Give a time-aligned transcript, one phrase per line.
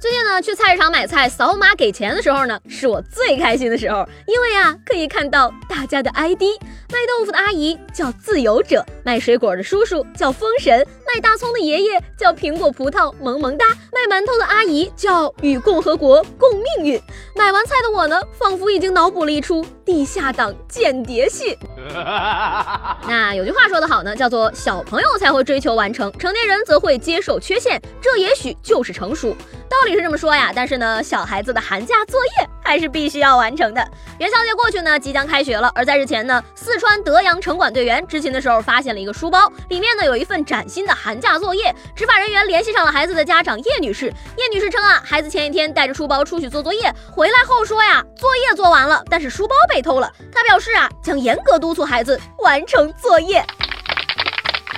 [0.00, 6.42] 最近呢，去菜市场买菜，扫码给钱的时候呢，是我最开心的时候，因为啊，可以看到大家的 ID。
[6.90, 17.02] 卖豆腐的阿姨叫自由者，卖水果的叔叔叫封神，卖大葱的爷爷叫苹果葡萄萌萌哒，卖馒头的阿姨叫与共和国共命运。
[17.34, 21.58] 买完菜的我呢，仿佛已经脑补了一出地下党间谍戏。
[23.08, 29.36] 那有句话说得好呢，叫做小朋友才会追求完成，成年人则会接受缺陷，这也许就是成熟。
[29.68, 33.84] 道理是这么说呀，但是呢，小孩子的寒假作业还是必须要完成的。
[34.18, 41.74] 元宵节过去呢，即将开学了，而在日前呢，四川德阳城管队员执勤的时候，发现了一个书包，里面呢有一份崭新的寒假作业。
[41.96, 50.08] 执法人员联系上了孩子的家长叶女士，叶女士称啊，孩子前一天带着书包出去做作业，回来后说呀，作业做完了，但是书包被偷了。
[50.32, 53.44] 她表示啊，将严格督促孩子完成作业。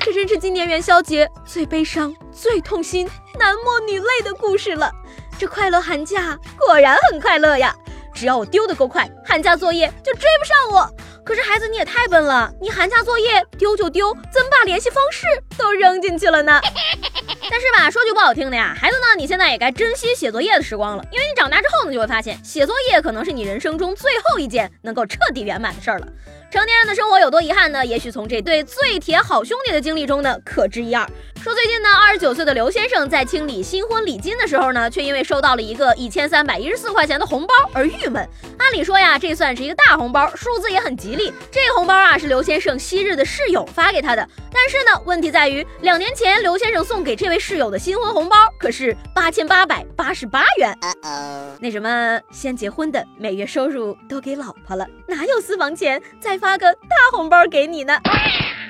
[0.00, 3.06] 这真是今年元宵节最悲伤、最痛心、
[3.38, 4.90] 男默女泪的故事了。
[5.38, 7.74] 这快乐寒假果然很快乐呀！
[8.22, 10.88] 只要我丢的够快，寒假作业就追不上我。
[11.24, 15.26] 可是孩子你也太笨了，你寒假作业丢就丢，怎么把联系方式
[15.58, 16.60] 都扔进去了呢？
[17.50, 26.06] 但是吧，说句不好听的呀，孩子呢，你现在也该珍惜写作业的时光了，因为你长大之后呢，就会发现写作业可能是你人生中最后一件能够彻底圆满的事儿了。
[26.48, 27.84] 成年人的生活有多遗憾呢？
[27.84, 31.04] 也许从这对最铁好兄弟的经历中呢，可知一二。
[31.42, 38.24] 说最近呢，二十九岁的刘先生在清理新婚礼金的时候呢，却因为收到了一个一千三百一十四块钱的红包而郁闷。
[38.60, 41.32] 按理说呀，这算是一个大红包，数字也很吉利。
[41.50, 44.24] 这红包啊，是刘先生昔日的室友发给他的。
[44.52, 50.72] 但是呢，问题在于两年前刘先生送给这位室友的新婚红包可是八千八百八十八元。
[51.58, 57.98] 那什么，先结婚的每月收入都给老婆了，哪有私房钱再发个大红包给你呢？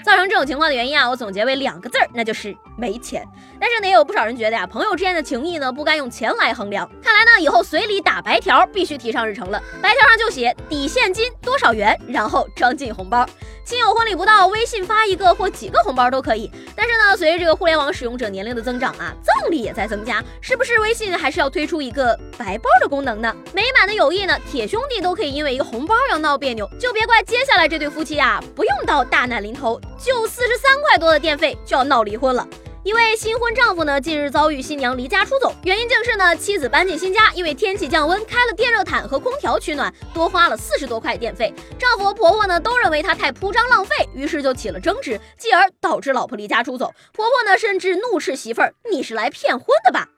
[0.04, 3.26] 造成这种情况的原因啊，我总结为两个字儿，那就是没钱。
[3.60, 6.88] 但是呢，也有不少人觉得呀，朋友之间的情谊呢，不该用钱来衡量。
[7.02, 9.62] 看来呢，以后随礼打白条必须提上日程了。
[9.80, 13.26] 白条上就写抵现金多少元，然后装进红包。
[13.64, 16.50] 亲友婚礼不到，微信发一个或几个红包都可以。
[16.74, 23.32] 但是呢，随着这个互联网使用者年龄的增长啊，赠礼也在增加，是不是微信还是要推出一个白包的功能呢？
[23.54, 32.46] 美满的友谊呢，铁兄弟都可以因为一个红包要闹别扭，就别怪接下来这对夫妻啊，不用到大难临头，就四十三块多的电费就要闹离婚了。
[32.84, 41.54] 一位新婚丈夫呢，近日遭遇新娘离家出走，原因竟是呢，妻子搬进新家，因为天气降温，开了电热毯和空调取暖，多花了四十多块电费。
[41.78, 46.92] 丈夫和婆婆呢，都认为他太铺张浪费，于是就起了争执，继而导致老婆离家出走。
[47.12, 50.08] 婆婆呢，甚至怒斥媳妇儿：“你是来骗婚的吧？”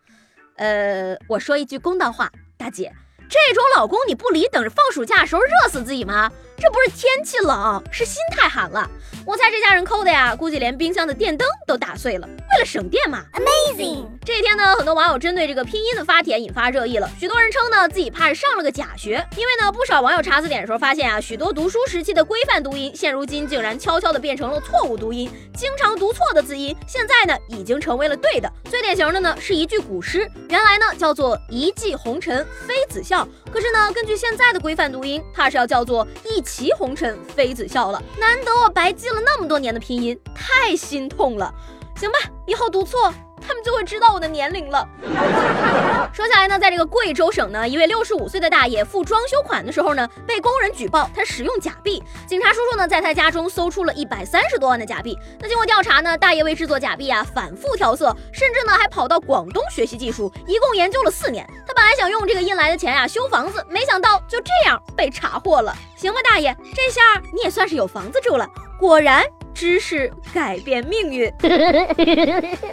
[0.57, 2.91] 呃，我说一句公道话，大姐，
[3.35, 6.31] 这种老公你不离，等着放暑假时候热死自己吗？
[6.57, 8.89] 这不是天气冷，是心太寒了。
[9.27, 12.29] 我猜这家人抠的呀，估计连冰箱的电灯都打碎了。
[12.55, 14.07] 为了省电嘛，Amazing。
[14.25, 17.11] 这一天呢，很多网友针对这个拼音的发帖引发热议了。
[17.19, 25.29] 许多人称呢，自己怕是上了个假学，因为呢，不少网友查字典的时候发现啊，许多读书时期的规范读音，现如今竟然悄悄的变成了错误读音。
[25.57, 28.51] 经常读错的字音，现在呢，已经成为了对的。
[28.71, 38.01] 最典型的呢，是一句古诗，原来呢叫做一骑红尘妃子笑，可是呢，根据现在的规范读音，怕是要叫做一骑红尘妃子笑了。
[38.17, 41.53] 难得我白记了那么多年的拼音，太心痛了。
[41.97, 44.87] 行吧，以后读错，他们就会知道我的年龄了。
[46.13, 52.03] 说起来呢，在这个贵州省呢，一位六十五岁的大爷付装修款的时候呢，被工人举报他使用假币。
[52.27, 55.19] 警察叔叔呢，在他家中搜出了一百三十多万的假币。
[55.41, 61.49] 那经过调查呢，大爷为制作假币啊，反复调色，甚至呢还跑到广东学习技术，一共研究了四年。
[61.67, 65.75] 他本来想用这个印来的钱呀修房子，没想到就这样被查获了。
[65.97, 67.01] 行吧，大爷，这下
[67.33, 68.47] 你也算是有房子住了。
[68.79, 69.25] 果然。
[69.55, 71.33] 知识改变命运。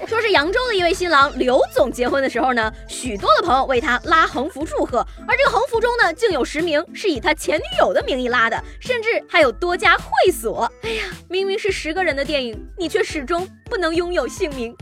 [0.07, 10.69] 说是扬州的一位新郎刘总结婚的时候呢，许多的朋友为他拉横幅祝贺，而这个横幅中呢，竟有十名是以他前女友的名义拉的，甚至还有多家会所。
[10.81, 14.75] 哎呀，明明是十个人的电影，你却始终不能拥有姓名。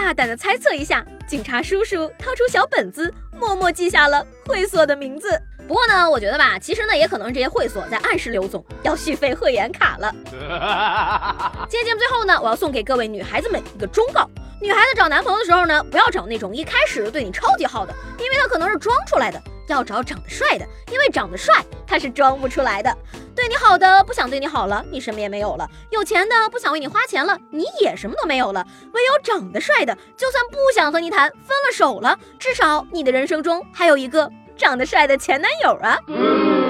[0.00, 5.28] 大胆的猜测一下，警察叔叔掏出小本子，默默记下了会所的名字。
[5.66, 10.14] 不过呢，我觉得吧，其实呢，也可能是这些会所在暗示刘总要续费会员卡了。
[11.68, 14.30] 今天节目最后呢，我要送给各位女孩子们一个忠告：
[14.62, 19.42] 女孩子找男朋友的时候呢，不要找那种一开始对你超级好的，因为他可能是装出来的。
[19.68, 22.96] 要找长得帅的，因为长得帅他是装不出来的。
[23.34, 28.66] 对你好的不想对你好了，你什么也没有了；有钱的不想为你花钱了，你也什么都没有了。
[28.92, 36.67] 唯有长得帅的，就算不想和你谈，分了手了，至少你的人生中还有一个长得帅的前男友啊。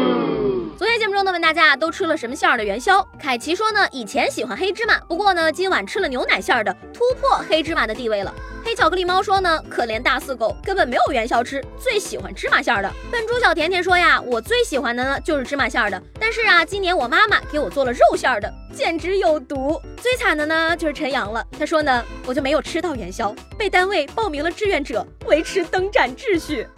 [0.79, 3.05] 昨天节目中呢，问大家都吃了什么馅儿的元宵？
[3.19, 8.33] 凯奇说呢，以前喜欢黑芝麻，不过呢，今晚吃了牛奶馅儿的，突破黑芝麻的地位了。
[8.65, 12.89] 黑巧克力猫说呢，可怜大四狗根本没有元宵吃，最喜欢芝麻馅儿的。
[13.11, 19.83] 笨猪小甜甜说呀，我最喜欢的呢就是芝麻馅儿的，但是啊，今年我妈妈给我做了肉馅儿的，简直有毒。
[20.01, 26.69] 最惨的呢就是陈阳了，他说呢，我就没有吃到元宵，被单位报名了志愿者维持灯展秩序。